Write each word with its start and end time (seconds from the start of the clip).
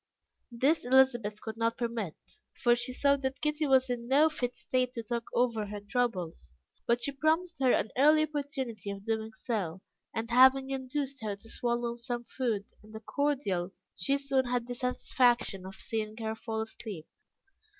This 0.51 0.83
Elizabeth 0.83 1.39
could 1.41 1.57
not 1.57 1.77
permit, 1.77 2.15
for 2.55 2.75
she 2.75 2.91
saw 2.91 3.17
that 3.17 3.39
Kitty 3.39 3.67
was 3.67 3.87
in 3.87 4.07
no 4.07 4.29
fit 4.29 4.55
state 4.55 4.93
to 4.93 5.03
talk 5.03 5.29
over 5.31 5.67
her 5.67 5.79
troubles, 5.79 6.55
but 6.87 7.03
she 7.03 7.11
promised 7.11 7.59
her 7.59 7.71
an 7.71 7.91
early 7.95 8.23
opportunity 8.23 8.89
of 8.89 9.03
doing 9.05 9.31
so, 9.35 9.81
and 10.11 10.31
having 10.31 10.71
induced 10.71 11.21
her 11.21 11.35
to 11.35 11.47
swallow 11.47 11.97
some 11.97 12.23
food 12.23 12.65
and 12.81 12.95
a 12.95 12.99
cordial, 12.99 13.73
she 13.95 14.17
soon 14.17 14.45
had 14.45 14.65
the 14.65 14.73
satisfaction 14.73 15.67
of 15.67 15.75
seeing 15.75 16.17
her 16.17 16.33
fall 16.33 16.61
asleep. 16.61 17.05